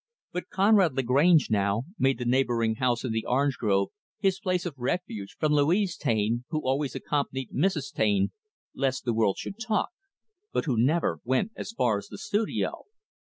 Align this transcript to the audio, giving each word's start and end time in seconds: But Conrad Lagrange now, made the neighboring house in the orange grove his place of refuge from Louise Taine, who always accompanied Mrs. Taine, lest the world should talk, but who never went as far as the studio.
But 0.31 0.49
Conrad 0.49 0.95
Lagrange 0.95 1.51
now, 1.51 1.83
made 1.99 2.17
the 2.17 2.25
neighboring 2.25 2.77
house 2.77 3.03
in 3.05 3.11
the 3.11 3.27
orange 3.27 3.57
grove 3.59 3.89
his 4.17 4.39
place 4.39 4.65
of 4.65 4.73
refuge 4.79 5.35
from 5.39 5.53
Louise 5.53 5.95
Taine, 5.95 6.43
who 6.49 6.59
always 6.67 6.95
accompanied 6.95 7.51
Mrs. 7.51 7.93
Taine, 7.93 8.31
lest 8.73 9.05
the 9.05 9.13
world 9.13 9.37
should 9.37 9.59
talk, 9.59 9.89
but 10.51 10.65
who 10.65 10.75
never 10.75 11.19
went 11.23 11.51
as 11.55 11.71
far 11.71 11.99
as 11.99 12.07
the 12.07 12.17
studio. 12.17 12.85